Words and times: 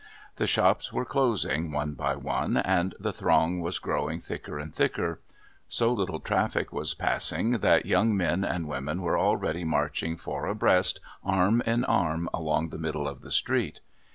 The 0.37 0.47
shops 0.47 0.91
were 0.91 1.05
closing, 1.05 1.71
one 1.71 1.93
by 1.93 2.15
one, 2.15 2.57
and 2.57 2.95
the 2.99 3.13
throng 3.13 3.59
was 3.59 3.77
growing 3.77 4.19
thicker 4.19 4.57
and 4.57 4.73
thicker. 4.73 5.19
So 5.67 5.93
little 5.93 6.19
traffic 6.19 6.73
was 6.73 6.95
passing 6.95 7.59
that 7.59 7.85
young 7.85 8.17
men 8.17 8.43
and 8.43 8.67
women 8.67 9.03
were 9.03 9.19
already 9.19 9.63
marching 9.63 10.17
four 10.17 10.47
abreast, 10.47 10.99
arm 11.23 11.61
in 11.67 11.85
arm, 11.85 12.29
along 12.33 12.69
the 12.69 12.79
middle 12.79 13.07
of 13.07 13.21
the 13.21 13.29
street. 13.29 13.79